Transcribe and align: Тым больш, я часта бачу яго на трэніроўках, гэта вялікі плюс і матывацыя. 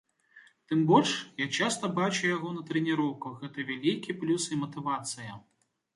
Тым 0.71 0.79
больш, 0.91 1.11
я 1.41 1.47
часта 1.59 1.91
бачу 1.99 2.23
яго 2.29 2.49
на 2.57 2.63
трэніроўках, 2.69 3.37
гэта 3.45 3.69
вялікі 3.71 4.19
плюс 4.23 4.51
і 4.57 4.61
матывацыя. 4.63 5.41